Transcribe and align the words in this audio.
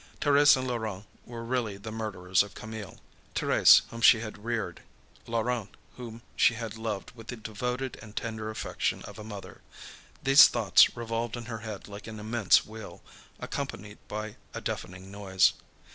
Thérèse 0.19 0.57
and 0.57 0.67
Laurent 0.67 1.05
were 1.27 1.43
really 1.45 1.77
the 1.77 1.91
murderers 1.91 2.41
of 2.41 2.55
Camille: 2.55 2.99
Thérèse 3.35 3.83
whom 3.91 4.01
she 4.01 4.19
had 4.19 4.43
reared, 4.43 4.81
Laurent 5.27 5.69
whom 5.95 6.23
she 6.35 6.55
had 6.55 6.75
loved 6.75 7.11
with 7.11 7.27
the 7.27 7.35
devoted 7.37 7.99
and 8.01 8.15
tender 8.15 8.49
affection 8.49 9.03
of 9.03 9.19
a 9.19 9.23
mother. 9.23 9.61
These 10.23 10.47
thoughts 10.47 10.97
revolved 10.97 11.37
in 11.37 11.45
her 11.45 11.59
head 11.59 11.87
like 11.87 12.07
an 12.07 12.19
immense 12.19 12.65
wheel, 12.65 13.03
accompanied 13.39 13.99
by 14.07 14.37
a 14.55 14.59
deafening 14.59 15.11
noise. 15.11 15.53